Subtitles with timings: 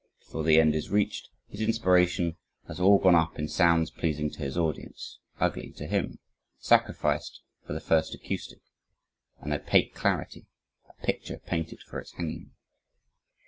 [0.19, 2.35] Before the end is reached, his inspiration
[2.67, 6.17] has all gone up in sounds pleasing to his audience, ugly to him
[6.57, 8.63] sacrificed for the first acoustic
[9.41, 10.47] an opaque clarity,
[10.89, 12.49] a picture painted for its hanging.